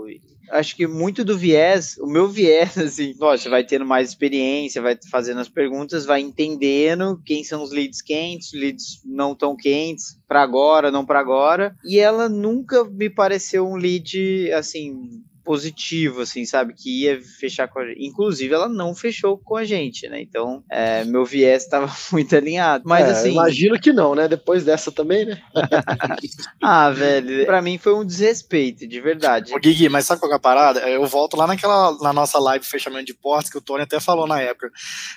[0.51, 4.99] acho que muito do viés, o meu viés, assim, você vai tendo mais experiência, vai
[5.11, 10.43] fazendo as perguntas, vai entendendo quem são os leads quentes, leads não tão quentes, para
[10.43, 11.75] agora, não para agora.
[11.85, 16.73] E ela nunca me pareceu um lead, assim, positivo, assim, sabe?
[16.73, 18.07] Que ia fechar com a gente.
[18.07, 20.21] Inclusive, ela não fechou com a gente, né?
[20.21, 22.85] Então, é, meu viés estava muito alinhado.
[22.87, 23.33] Mas, é, assim.
[23.33, 24.29] Imagino que não, né?
[24.29, 25.43] Depois dessa também, né?
[26.63, 27.45] ah, velho.
[27.47, 29.53] Pra mim foi um desrespeito, de verdade.
[29.53, 30.89] Ô, Gui, mas sabe qual é a parada?
[30.89, 34.29] Eu volto lá naquela, na nossa live fechamento de portas que o Tony até falou
[34.29, 34.71] na época.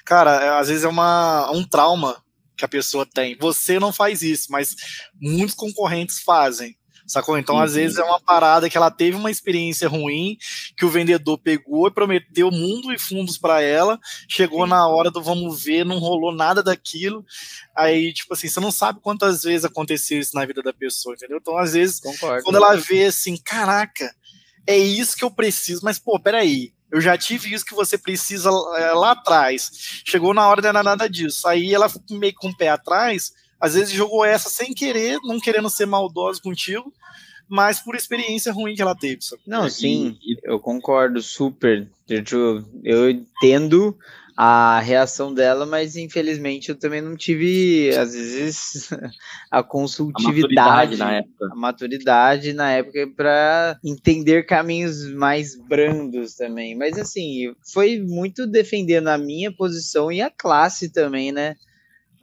[0.04, 2.18] Cara, é, às vezes é uma, um trauma
[2.58, 3.38] que a pessoa tem.
[3.38, 4.76] Você não faz isso, mas
[5.22, 6.76] muitos concorrentes fazem.
[7.14, 7.38] Sacou?
[7.38, 10.36] Então, às vezes, é uma parada que ela teve uma experiência ruim,
[10.76, 14.72] que o vendedor pegou e prometeu mundo e fundos para ela, chegou Sim.
[14.72, 17.24] na hora do vamos ver, não rolou nada daquilo.
[17.78, 21.38] Aí, tipo assim, você não sabe quantas vezes aconteceu isso na vida da pessoa, entendeu?
[21.40, 22.44] Então, às vezes, Concordo.
[22.44, 24.12] quando ela vê assim, caraca,
[24.66, 26.74] é isso que eu preciso, mas, pô, peraí.
[26.92, 30.02] Eu já tive isso que você precisa é, lá atrás.
[30.06, 31.48] Chegou na hora de nada disso.
[31.48, 33.32] Aí ela meio com o pé atrás,
[33.64, 36.94] às vezes jogou essa sem querer, não querendo ser maldoso contigo,
[37.48, 39.22] mas por experiência ruim que ela teve.
[39.22, 39.42] Sabe?
[39.48, 41.88] Não, sim, eu concordo super.
[42.10, 43.98] Eu, eu entendo
[44.36, 48.90] a reação dela, mas infelizmente eu também não tive, às vezes,
[49.50, 56.36] a consultividade, a maturidade na época, a maturidade na época para entender caminhos mais brandos
[56.36, 56.76] também.
[56.76, 61.56] Mas assim, foi muito defendendo a minha posição e a classe também, né?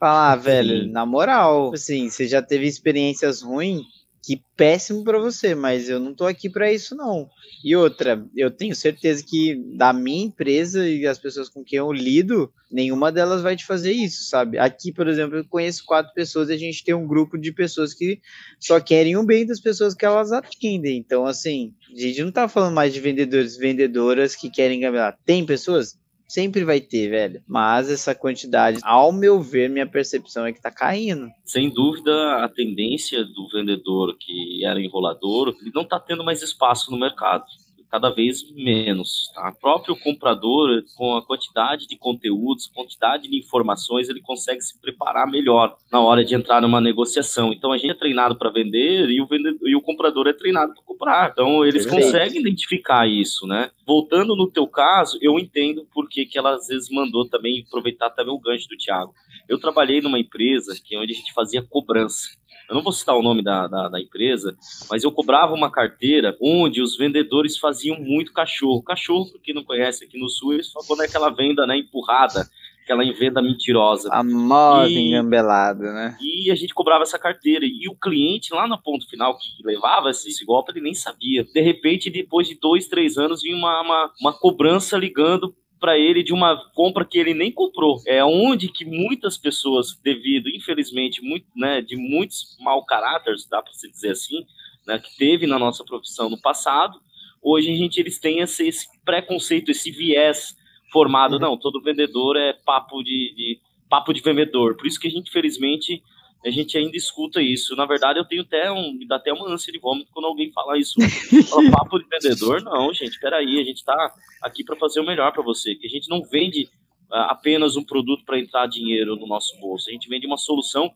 [0.01, 3.83] Falar, ah, velho, na moral, assim, você já teve experiências ruins,
[4.23, 7.29] que péssimo para você, mas eu não tô aqui para isso não.
[7.63, 11.91] E outra, eu tenho certeza que da minha empresa e as pessoas com quem eu
[11.91, 14.57] lido, nenhuma delas vai te fazer isso, sabe?
[14.57, 17.93] Aqui, por exemplo, eu conheço quatro pessoas e a gente tem um grupo de pessoas
[17.93, 18.19] que
[18.59, 20.97] só querem o bem das pessoas que elas atendem.
[20.97, 25.15] Então, assim, a gente não tá falando mais de vendedores, vendedoras que querem ganhar.
[25.23, 26.00] Tem pessoas?
[26.31, 27.43] Sempre vai ter, velho.
[27.45, 31.29] Mas essa quantidade, ao meu ver, minha percepção é que tá caindo.
[31.43, 36.89] Sem dúvida, a tendência do vendedor que era enrolador, ele não tá tendo mais espaço
[36.89, 37.43] no mercado
[37.91, 39.29] cada vez menos.
[39.35, 39.49] Tá?
[39.49, 45.29] O próprio comprador, com a quantidade de conteúdos, quantidade de informações, ele consegue se preparar
[45.29, 47.51] melhor na hora de entrar numa negociação.
[47.51, 50.73] Então a gente é treinado para vender e o, vendedor, e o comprador é treinado
[50.73, 51.31] para comprar.
[51.31, 53.69] Então eles conseguem identificar isso, né?
[53.85, 58.09] Voltando no teu caso, eu entendo por que, que ela às vezes mandou também aproveitar
[58.11, 59.13] também o gancho do Thiago.
[59.49, 62.29] Eu trabalhei numa empresa que é onde a gente fazia cobrança
[62.71, 64.55] eu não vou citar o nome da, da, da, empresa,
[64.89, 68.81] mas eu cobrava uma carteira onde os vendedores faziam muito cachorro.
[68.81, 71.77] Cachorro, para quem não conhece aqui no Sul, eles falam quando é aquela venda né,
[71.77, 72.47] empurrada,
[72.81, 74.07] aquela venda mentirosa.
[74.13, 76.17] A moda engambelada, né?
[76.21, 77.65] E a gente cobrava essa carteira.
[77.65, 81.43] E o cliente, lá no ponto final, que levava esse, esse golpe, ele nem sabia.
[81.43, 86.21] De repente, depois de dois, três anos, vinha uma, uma, uma cobrança ligando para ele
[86.21, 87.99] de uma compra que ele nem comprou.
[88.05, 93.73] É onde que muitas pessoas, devido, infelizmente, muito, né, de muitos mau caráteres, dá para
[93.73, 94.45] se dizer assim,
[94.85, 97.01] né, que teve na nossa profissão no passado,
[97.41, 100.55] hoje a gente eles têm esse, esse preconceito, esse viés
[100.93, 101.33] formado.
[101.33, 101.39] Uhum.
[101.39, 104.77] Não, todo vendedor é papo de, de papo de vendedor.
[104.77, 106.03] Por isso que a gente, felizmente,
[106.43, 107.75] a gente ainda escuta isso.
[107.75, 110.51] Na verdade, eu tenho até um, me dá até uma ânsia de vômito quando alguém
[110.51, 110.95] fala isso.
[111.49, 115.31] Fala papo de vendedor, não, gente, peraí, a gente está aqui para fazer o melhor
[115.31, 116.63] para você, que a gente não vende
[117.11, 120.91] uh, apenas um produto para entrar dinheiro no nosso bolso, a gente vende uma solução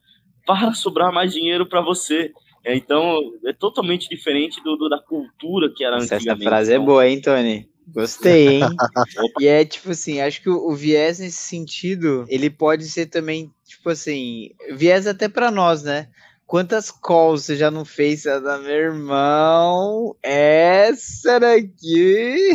[0.45, 2.31] para sobrar mais dinheiro para você.
[2.63, 6.41] É, então, é totalmente diferente do, do, da cultura que era Essa antigamente.
[6.41, 7.69] Essa frase então, é boa, hein, Tony?
[7.87, 8.63] Gostei, hein?
[9.39, 13.51] e é tipo assim, acho que o, o, viés nesse sentido, ele pode ser também,
[13.65, 16.07] tipo assim, viés até para nós, né?
[16.47, 20.15] Quantas calls você já não fez, da meu irmão?
[20.21, 22.51] Essa daqui.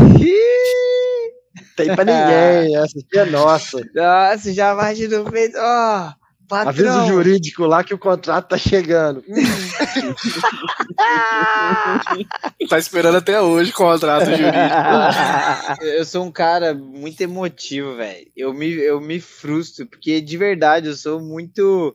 [1.77, 3.79] Tem pra ninguém, essa aqui é nossa.
[3.95, 5.53] Nossa, já imaginou fez.
[5.57, 6.20] Ó, oh,
[6.51, 6.99] Patrão.
[6.99, 9.23] Aviso jurídico lá que o contrato tá chegando.
[12.69, 15.85] tá esperando até hoje o contrato jurídico.
[15.85, 18.27] eu sou um cara muito emotivo, velho.
[18.37, 21.95] Eu me, eu me frustro, porque de verdade eu sou muito.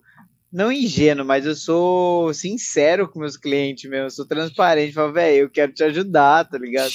[0.49, 4.05] Não ingênuo, mas eu sou sincero com meus clientes mesmo.
[4.05, 4.93] Eu sou transparente.
[4.93, 6.93] Falo, velho, eu quero te ajudar, tá ligado?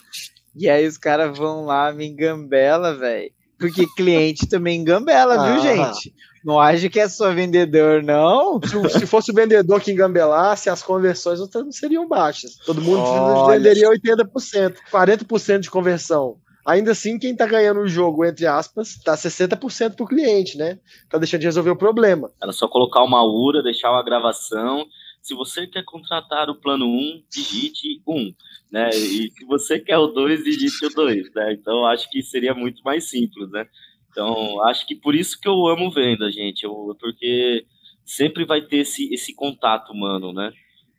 [0.57, 3.31] E aí os caras vão lá, me engambela, velho.
[3.59, 5.53] Porque cliente também engambela, ah.
[5.53, 6.15] viu, gente?
[6.45, 8.61] Não acha que é só vendedor, não?
[8.63, 12.57] Se, se fosse o vendedor que engambelasse, as conversões não seriam baixas.
[12.65, 13.59] Todo mundo Olha.
[13.59, 16.39] venderia 80%, 40% de conversão.
[16.65, 20.79] Ainda assim, quem tá ganhando o jogo, entre aspas, tá 60% pro cliente, né?
[21.09, 22.31] Tá deixando de resolver o problema.
[22.43, 24.87] Era só colocar uma URA, deixar uma gravação.
[25.23, 28.35] Se você quer contratar o plano 1, digite 1,
[28.71, 28.91] né?
[28.91, 31.53] E se você quer o 2, digite o 2, né?
[31.53, 33.67] Então, acho que seria muito mais simples, né?
[34.11, 37.65] Então, acho que por isso que eu amo venda, gente, eu, porque
[38.05, 40.53] sempre vai ter esse, esse contato humano, né?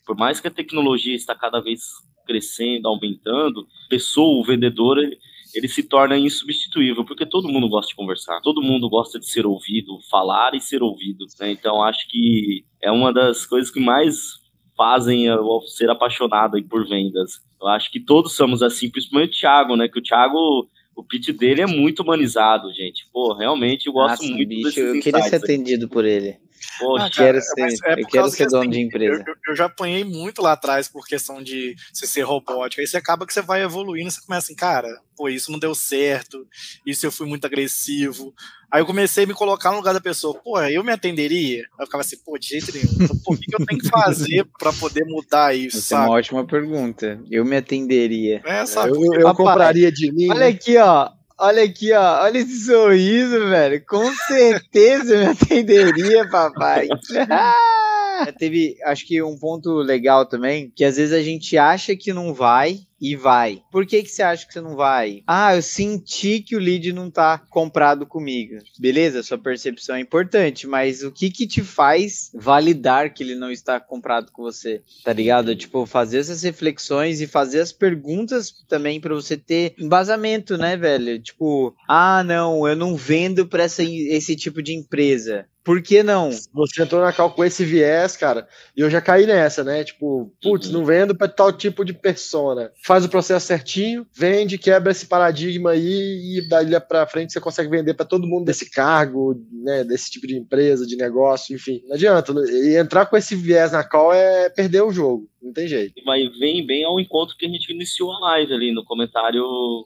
[0.06, 1.82] Por mais que a tecnologia está cada vez
[2.26, 5.18] crescendo, aumentando, a pessoa, o vendedor, ele,
[5.54, 9.46] ele se torna insubstituível, porque todo mundo gosta de conversar, todo mundo gosta de ser
[9.46, 11.52] ouvido, falar e ser ouvido, né?
[11.52, 14.40] Então, acho que é uma das coisas que mais
[14.78, 17.42] fazem eu ser apaixonado por vendas.
[17.62, 19.88] Eu acho que todos somos assim, principalmente o Thiago, né?
[19.88, 20.70] Que o Thiago
[21.02, 23.08] o pitch dele é muito humanizado, gente.
[23.12, 26.38] Pô, realmente eu gosto Nossa, muito bicho, Eu queria ser atendido por ele.
[26.80, 29.24] Poxa, quero ser, é eu quero ser dono assim, de empresa.
[29.26, 32.82] Eu, eu, já apanhei muito lá atrás por questão de você ser robótico.
[32.82, 35.76] Aí você acaba que você vai evoluindo, você começa assim, cara, pô, isso não deu
[35.76, 36.48] certo,
[36.86, 38.34] isso eu fui muito agressivo.
[38.72, 41.64] Aí eu comecei a me colocar no lugar da pessoa, pô, eu me atenderia?
[41.78, 43.04] Aí eu ficava assim, pô, de jeito nenhum.
[43.04, 45.78] Então, pô, o que eu tenho que fazer para poder mudar isso?
[45.78, 46.04] Essa sabe?
[46.04, 47.20] é uma ótima pergunta.
[47.30, 48.42] Eu me atenderia.
[48.46, 48.92] É, sabe?
[48.92, 50.30] Eu, eu, eu compraria de mim.
[50.30, 51.10] Olha aqui, ó.
[51.44, 52.22] Olha aqui, ó.
[52.24, 53.84] Olha esse sorriso, velho.
[53.88, 56.88] Com certeza me atenderia, papai.
[58.38, 62.34] Teve, acho que um ponto legal também, que às vezes a gente acha que não
[62.34, 63.64] vai, e vai.
[63.72, 65.24] Por que, que você acha que você não vai?
[65.26, 68.60] Ah, eu senti que o lead não tá comprado comigo.
[68.78, 73.50] Beleza, sua percepção é importante, mas o que que te faz validar que ele não
[73.50, 74.84] está comprado com você?
[75.04, 75.56] Tá ligado?
[75.56, 81.20] Tipo, fazer essas reflexões e fazer as perguntas também para você ter embasamento, né, velho?
[81.20, 85.48] Tipo, ah, não, eu não vendo para esse tipo de empresa.
[85.64, 86.32] Por que não?
[86.54, 89.84] Você entrou na cal com esse viés, cara, e eu já caí nessa, né?
[89.84, 90.74] Tipo, putz, uhum.
[90.74, 95.72] não vendo para tal tipo de persona faz o processo certinho, vende, quebra esse paradigma
[95.72, 100.10] aí e daí para frente você consegue vender para todo mundo desse cargo, né, desse
[100.10, 101.82] tipo de empresa, de negócio, enfim.
[101.88, 102.34] Não adianta.
[102.34, 102.42] Né?
[102.52, 105.30] E entrar com esse viés na call é perder o jogo.
[105.42, 105.94] Não tem jeito.
[106.06, 109.44] Mas vem bem ao encontro que a gente iniciou a live ali no comentário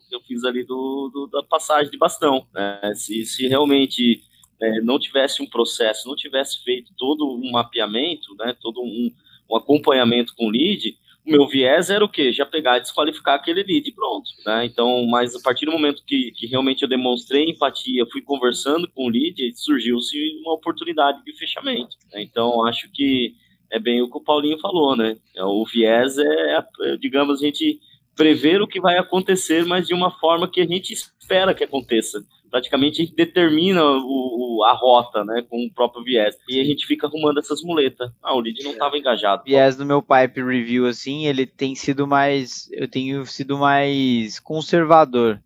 [0.09, 2.45] que eu fiz ali do, do da passagem de bastão.
[2.53, 2.93] Né?
[2.95, 4.21] Se, se realmente
[4.61, 9.11] é, não tivesse um processo, não tivesse feito todo um mapeamento, né, todo um,
[9.49, 12.31] um acompanhamento com o lead, O meu viés era o quê?
[12.31, 14.29] Já pegar e desqualificar aquele lead, pronto.
[14.45, 14.65] Né?
[14.65, 19.07] Então, mas a partir do momento que, que realmente eu demonstrei empatia, fui conversando com
[19.07, 21.97] o lead, surgiu-se uma oportunidade de fechamento.
[22.13, 22.21] Né?
[22.21, 23.33] Então, acho que
[23.71, 25.17] é bem o que o Paulinho falou, né?
[25.35, 27.79] É, o viés é, é, digamos, a gente
[28.15, 32.23] prever o que vai acontecer, mas de uma forma que a gente espera que aconteça.
[32.55, 36.37] Praticamente a gente determina o, o, a rota, né, com o próprio viés.
[36.47, 38.09] E a gente fica arrumando essas muletas.
[38.23, 39.41] Ah, o lead não estava engajado.
[39.41, 42.69] O viés do meu pipe review, assim, ele tem sido mais.
[42.71, 45.37] Eu tenho sido mais conservador.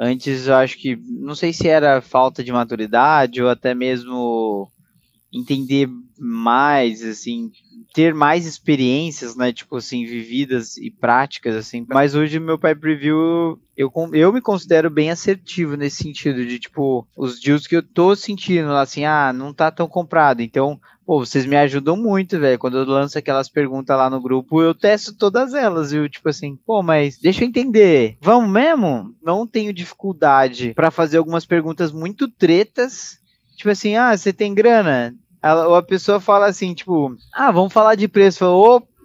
[0.00, 0.96] Antes eu acho que.
[0.96, 4.72] Não sei se era falta de maturidade ou até mesmo
[5.30, 5.86] entender
[6.18, 7.52] mais, assim,
[7.92, 11.84] ter mais experiências, né, tipo assim, vividas e práticas, assim.
[11.88, 17.06] Mas hoje meu pai preview, eu, eu me considero bem assertivo nesse sentido de, tipo,
[17.16, 21.46] os deals que eu tô sentindo, assim, ah, não tá tão comprado, então, pô, vocês
[21.46, 22.58] me ajudam muito, velho.
[22.58, 26.08] Quando eu lanço aquelas perguntas lá no grupo, eu testo todas elas, viu?
[26.08, 28.18] Tipo assim, pô, mas deixa eu entender.
[28.20, 29.14] Vamos mesmo?
[29.22, 33.18] Não tenho dificuldade para fazer algumas perguntas muito tretas
[33.58, 35.12] Tipo assim, ah, você tem grana?
[35.42, 38.40] A, a pessoa fala assim, tipo, ah, vamos falar de preço.
[38.40, 38.56] Fala,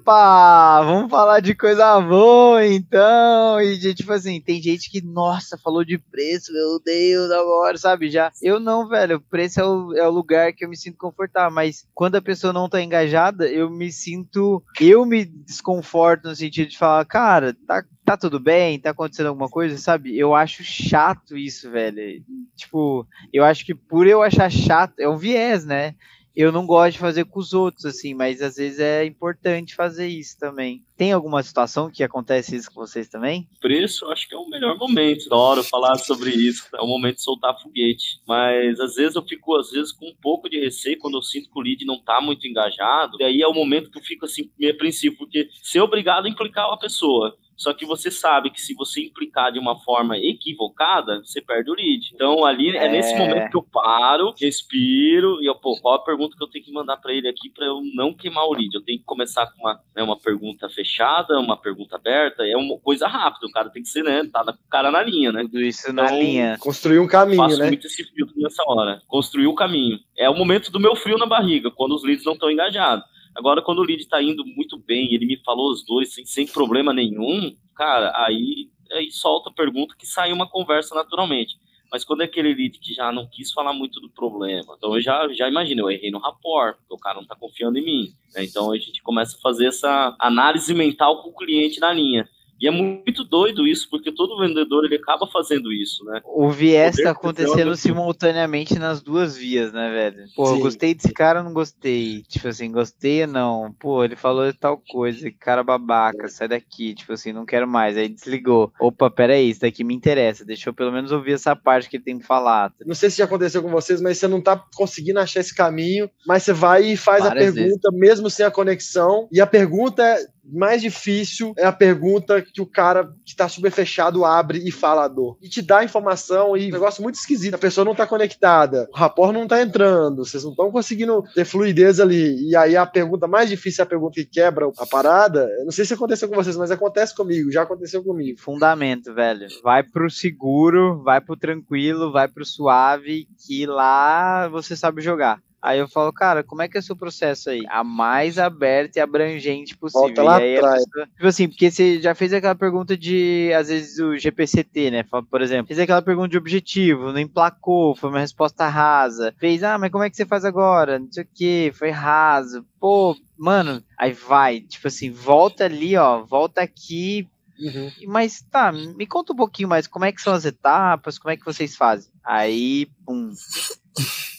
[0.04, 3.62] opa, vamos falar de coisa boa, então.
[3.62, 8.10] E tipo assim, tem gente que, nossa, falou de preço, meu Deus, agora, sabe?
[8.10, 8.32] Já.
[8.42, 9.22] Eu não, velho.
[9.22, 11.52] Preço é o, é o lugar que eu me sinto confortável.
[11.52, 14.64] Mas quando a pessoa não tá engajada, eu me sinto.
[14.80, 19.48] Eu me desconforto no sentido de falar, cara, tá tá tudo bem, tá acontecendo alguma
[19.48, 20.18] coisa, sabe?
[20.18, 22.22] Eu acho chato isso, velho.
[22.56, 25.96] Tipo, eu acho que por eu achar chato, é um viés, né?
[26.36, 30.08] Eu não gosto de fazer com os outros, assim, mas às vezes é importante fazer
[30.08, 30.84] isso também.
[30.98, 33.48] Tem alguma situação que acontece isso com vocês também?
[33.62, 35.28] Preço, acho que é o melhor momento.
[35.28, 36.68] Adoro falar sobre isso.
[36.74, 38.20] É o momento de soltar foguete.
[38.28, 41.52] Mas às vezes eu fico, às vezes, com um pouco de receio quando eu sinto
[41.52, 43.18] que o lead não tá muito engajado.
[43.20, 46.30] E aí é o momento que eu fico assim, meio apreensivo, porque ser obrigado a
[46.30, 47.38] implicar uma pessoa.
[47.64, 51.74] Só que você sabe que se você implicar de uma forma equivocada, você perde o
[51.74, 52.12] lead.
[52.14, 56.04] Então ali é, é nesse momento que eu paro, respiro e eu, pô, qual a
[56.04, 58.76] pergunta que eu tenho que mandar para ele aqui para eu não queimar o lead?
[58.76, 62.78] Eu tenho que começar com uma, né, uma pergunta fechada, uma pergunta aberta, é uma
[62.80, 65.44] coisa rápida, o cara tem que ser, né, tá com o cara na linha, né?
[65.44, 66.58] Tudo isso então, na linha.
[66.60, 67.68] Construir um caminho, faço né?
[67.68, 69.02] muito esse filtro nessa hora.
[69.08, 70.00] Construir o caminho.
[70.18, 73.13] É o momento do meu frio na barriga, quando os leads não estão engajados.
[73.36, 76.48] Agora, quando o lead tá indo muito bem, ele me falou os dois sem, sem
[76.48, 81.56] problema nenhum, cara, aí, aí solta a pergunta que sai uma conversa naturalmente.
[81.92, 85.02] Mas quando é aquele lead que já não quis falar muito do problema, então eu
[85.02, 88.14] já, já imagino, eu errei no rapport, porque o cara não tá confiando em mim.
[88.34, 88.46] Né?
[88.46, 92.28] Então a gente começa a fazer essa análise mental com o cliente na linha.
[92.60, 96.22] E é muito doido isso, porque todo vendedor ele acaba fazendo isso, né?
[96.24, 100.28] O viés tá acontecendo simultaneamente nas duas vias, né, velho?
[100.36, 100.54] Pô, Sim.
[100.56, 102.24] eu gostei desse cara ou não gostei?
[102.28, 103.76] Tipo assim, gostei ou não?
[103.80, 107.98] Pô, ele falou tal coisa, cara babaca, sai daqui, tipo assim, não quero mais.
[107.98, 108.72] Aí desligou.
[108.80, 110.46] Opa, peraí, isso daqui me interessa.
[110.46, 112.72] Deixa eu pelo menos ouvir essa parte que ele tem que falar.
[112.86, 116.10] Não sei se já aconteceu com vocês, mas você não tá conseguindo achar esse caminho,
[116.26, 118.00] mas você vai e faz Várias a pergunta, vezes.
[118.00, 122.66] mesmo sem a conexão, e a pergunta é mais difícil é a pergunta que o
[122.66, 125.38] cara que tá super fechado abre e fala a dor.
[125.42, 127.54] E te dá informação e um negócio muito esquisito.
[127.54, 131.46] A pessoa não tá conectada, o rapor não tá entrando, vocês não estão conseguindo ter
[131.46, 132.50] fluidez ali.
[132.50, 135.48] E aí a pergunta mais difícil é a pergunta que quebra a parada.
[135.60, 138.40] Eu não sei se aconteceu com vocês, mas acontece comigo, já aconteceu comigo.
[138.40, 139.48] Fundamento, velho.
[139.64, 145.40] Vai pro seguro, vai pro tranquilo, vai pro suave, que lá você sabe jogar.
[145.64, 147.64] Aí eu falo, cara, como é que é o seu processo aí?
[147.70, 150.08] A mais aberta e abrangente possível.
[150.08, 150.84] Volta lá atrás.
[150.84, 155.04] Pessoa, tipo assim, porque você já fez aquela pergunta de, às vezes, o GPCT, né?
[155.04, 159.34] Por exemplo, fez aquela pergunta de objetivo, não emplacou, foi uma resposta rasa.
[159.38, 161.00] Fez, ah, mas como é que você faz agora?
[161.00, 162.66] Não sei o que, foi raso.
[162.78, 167.26] Pô, mano, aí vai, tipo assim, volta ali, ó, volta aqui,
[167.64, 167.92] Uhum.
[168.08, 171.38] Mas tá, me conta um pouquinho mais como é que são as etapas, como é
[171.38, 172.12] que vocês fazem.
[172.24, 173.32] Aí, pum.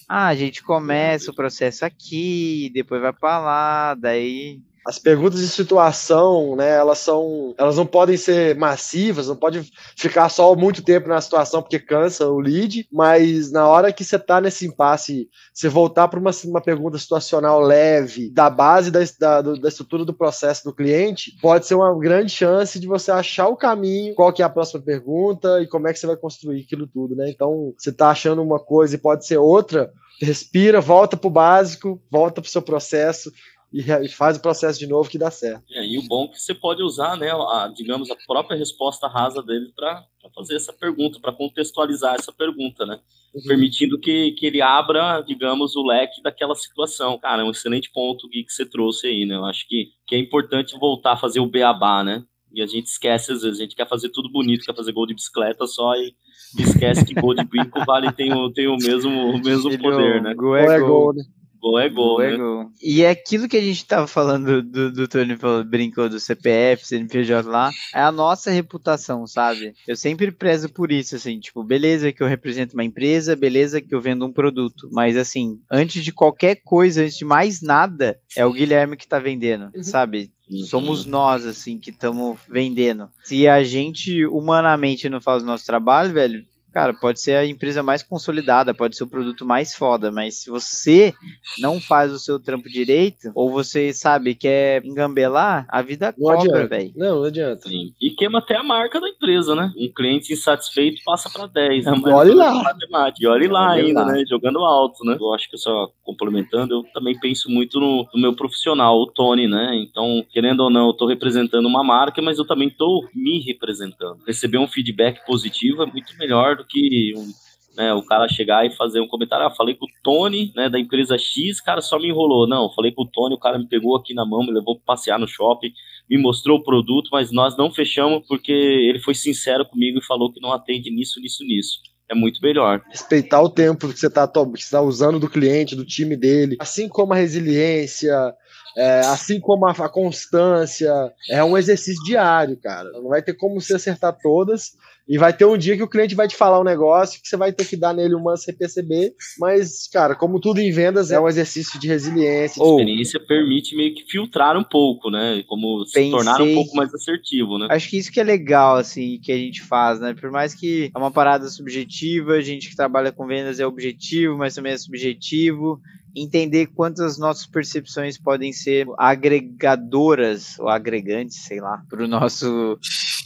[0.07, 5.49] Ah, a gente começa o processo aqui, depois vai para lá, daí as perguntas de
[5.49, 11.09] situação, né, elas são, elas não podem ser massivas, não pode ficar só muito tempo
[11.09, 15.69] na situação porque cansa o lead, mas na hora que você está nesse impasse, você
[15.69, 20.65] voltar para uma, uma pergunta situacional leve, da base da, da, da, estrutura do processo
[20.65, 24.45] do cliente, pode ser uma grande chance de você achar o caminho, qual que é
[24.45, 27.31] a próxima pergunta e como é que você vai construir aquilo tudo, né?
[27.31, 32.01] Então, você está achando uma coisa e pode ser outra, respira, volta para o básico,
[32.11, 33.33] volta para o seu processo,
[33.75, 35.65] e, faz o processo de novo que dá certo.
[35.73, 39.09] É, e o bom é que você pode usar, né, a, digamos, a própria resposta
[39.09, 43.01] rasa dele para fazer essa pergunta, para contextualizar essa pergunta, né?
[43.35, 43.43] Uhum.
[43.49, 47.19] Permitindo que, que ele abra, digamos, o leque daquela situação.
[47.19, 49.35] Cara, é um excelente ponto Gui, que você trouxe aí, né?
[49.35, 52.23] Eu acho que, que é importante voltar a fazer o beabá, né?
[52.53, 55.07] E a gente esquece, às vezes, a gente quer fazer tudo bonito, quer fazer gol
[55.07, 56.15] de bicicleta só e
[56.61, 60.33] esquece que gol de bico vale, tem o, tem o mesmo, o mesmo poder, né?
[60.33, 61.25] Gol é, é gol, gol né?
[61.65, 62.35] Gol é gol, gol é né?
[62.35, 62.71] É gol.
[62.83, 66.87] E é aquilo que a gente tava falando do, do Tony falou, brincou do CPF,
[66.87, 69.73] CNPJ lá, é a nossa reputação, sabe?
[69.89, 73.95] Eu sempre prezo por isso, assim, tipo, beleza que eu represento uma empresa, beleza que
[73.95, 78.45] eu vendo um produto, mas assim, antes de qualquer coisa, antes de mais nada, é
[78.45, 79.83] o Guilherme que tá vendendo, uhum.
[79.83, 80.31] sabe?
[80.51, 80.65] Uhum.
[80.65, 83.09] Somos nós, assim, que estamos vendendo.
[83.23, 86.45] Se a gente humanamente não faz o nosso trabalho, velho,
[86.75, 90.51] Cara, pode ser a empresa mais consolidada, pode ser o produto mais foda, mas se
[90.51, 91.15] você
[91.61, 96.67] não faz o seu trampo direito, ou você, sabe, quer engambelar, a vida não cobra,
[96.67, 96.93] velho.
[96.97, 97.69] Não, não adianta.
[97.69, 97.93] Sim.
[98.01, 99.73] E queima até a marca da empresa, né?
[99.79, 101.85] Um cliente insatisfeito passa para 10.
[101.85, 101.93] Né?
[102.07, 102.75] olhe lá.
[103.21, 104.13] E olhe lá olhe ainda, lá.
[104.13, 104.25] né?
[104.29, 105.17] Jogando alto, né?
[105.21, 109.47] Eu acho que só complementando, eu também penso muito no, no, meu profissional, o Tony,
[109.47, 109.77] né?
[109.77, 114.19] Então, querendo ou não, eu tô representando uma marca, mas eu também tô me representando.
[114.27, 117.33] Receber um feedback positivo é muito melhor do que um,
[117.77, 120.79] né, o cara chegar e fazer um comentário, ah, falei com o Tony, né, da
[120.79, 122.49] empresa X, cara só me enrolou.
[122.49, 124.95] Não, falei com o Tony, o cara me pegou aqui na mão, me levou para
[124.95, 125.73] passear no shopping,
[126.09, 130.33] me mostrou o produto, mas nós não fechamos porque ele foi sincero comigo e falou
[130.33, 131.81] que não atende nisso, nisso, nisso.
[132.09, 132.83] É muito melhor.
[132.91, 137.15] Respeitar o tempo que você está tá usando do cliente, do time dele, assim como
[137.15, 138.35] a resiliência,
[138.77, 140.93] é, assim como a, a, constância,
[141.31, 142.91] é um exercício diário, cara.
[142.93, 144.73] Não vai ter como você acertar todas,
[145.07, 147.37] e vai ter um dia que o cliente vai te falar um negócio que você
[147.37, 151.29] vai ter que dar nele uma CPCB, mas, cara, como tudo em vendas, é um
[151.29, 152.63] exercício de resiliência.
[152.63, 155.43] A experiência permite meio que filtrar um pouco, né?
[155.47, 157.69] Como se tornar um pouco mais assertivo, né?
[157.71, 160.15] Acho que isso que é legal, assim, que a gente faz, né?
[160.15, 164.39] Por mais que é uma parada subjetiva, a gente que trabalha com vendas é objetivo,
[164.39, 165.81] mas também é subjetivo
[166.17, 172.79] entender quantas nossas percepções podem ser agregadoras ou agregantes, sei lá, para o nosso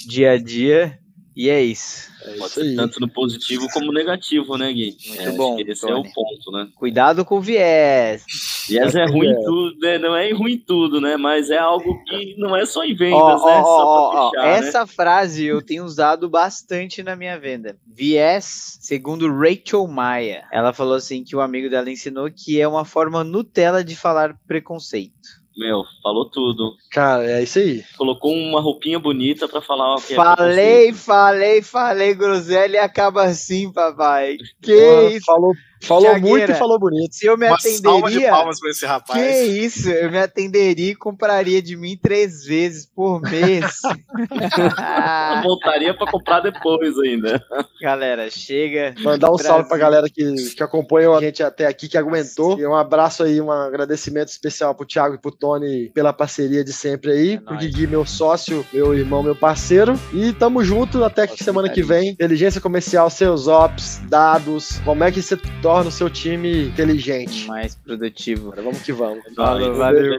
[0.06, 0.98] dia a dia
[1.38, 2.10] e é isso.
[2.24, 4.96] É Pode ser tanto no positivo como no negativo, né, Gui?
[5.06, 5.56] Muito é, bom.
[5.60, 5.92] Esse Tony.
[5.92, 6.68] é o ponto, né?
[6.74, 8.24] Cuidado com o viés.
[8.68, 9.98] Viés é ruim em tudo, né?
[9.98, 11.16] Não é ruim tudo, né?
[11.16, 13.62] Mas é algo que não é só em vendas, oh, né?
[13.64, 14.86] Oh, oh, fechar, Essa né?
[14.88, 17.78] frase eu tenho usado bastante na minha venda.
[17.86, 20.42] Viés, segundo Rachel Maia.
[20.50, 24.36] Ela falou assim que o amigo dela ensinou que é uma forma Nutella de falar
[24.44, 25.38] preconceito.
[25.58, 26.76] Meu, falou tudo.
[26.88, 27.84] Cara, é isso aí.
[27.96, 33.24] Colocou uma roupinha bonita pra falar o que Falei, é falei, falei, groselha e acaba
[33.24, 34.36] assim, papai.
[34.62, 35.26] Que Mano, isso?
[35.26, 35.52] Falou
[35.82, 37.14] Falou muito e falou bonito.
[37.14, 37.82] Se eu me Uma atenderia.
[37.82, 39.20] Salva de palmas pra esse rapaz.
[39.20, 39.88] Que isso?
[39.88, 43.64] Eu me atenderia e compraria de mim três vezes por mês.
[45.42, 47.42] voltaria para comprar depois ainda.
[47.80, 48.94] Galera, chega.
[48.98, 49.46] Mandar um Brasil.
[49.46, 52.58] salve pra galera que, que acompanhou a gente até aqui, que aguentou.
[52.58, 56.72] E um abraço aí, um agradecimento especial pro Thiago e pro Tony pela parceria de
[56.72, 57.34] sempre aí.
[57.34, 59.98] É pro Gui, meu sócio, meu irmão, meu parceiro.
[60.12, 62.10] E tamo junto até que semana que vem.
[62.10, 65.36] Inteligência comercial, seus ops, dados, como é que você
[65.68, 67.46] torna o seu time inteligente.
[67.46, 68.46] Mais produtivo.
[68.46, 69.22] Agora vamos que vamos.
[69.36, 70.16] Valeu, valeu.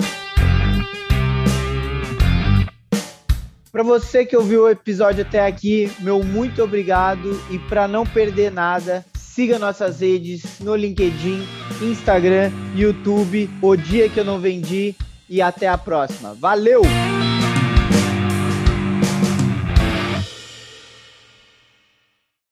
[3.71, 8.51] Para você que ouviu o episódio até aqui, meu muito obrigado e para não perder
[8.51, 11.41] nada, siga nossas redes no LinkedIn,
[11.81, 14.95] Instagram, YouTube, O Dia que eu não vendi
[15.27, 16.35] e até a próxima.
[16.35, 16.83] Valeu!